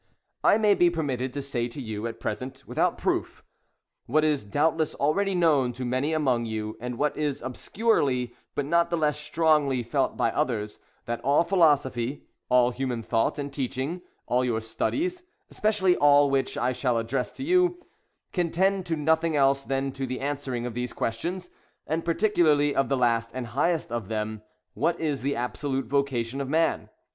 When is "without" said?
2.65-2.97